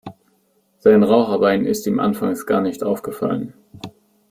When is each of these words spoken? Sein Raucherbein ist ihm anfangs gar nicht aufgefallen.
Sein 0.79 1.03
Raucherbein 1.03 1.63
ist 1.67 1.85
ihm 1.85 1.99
anfangs 1.99 2.47
gar 2.47 2.59
nicht 2.59 2.83
aufgefallen. 2.83 3.53